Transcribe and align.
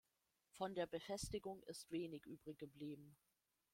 Von 0.53 0.73
der 0.73 0.87
Befestigung 0.87 1.61
ist 1.67 1.91
wenig 1.91 2.25
übrig 2.25 2.57
geblieben. 2.57 3.15